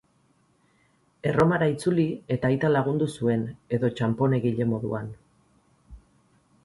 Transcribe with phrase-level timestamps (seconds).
[1.31, 2.05] Erromara itzuli
[2.37, 3.45] eta aita lagundu zuen
[3.79, 5.13] edo txanpon-egile moduan.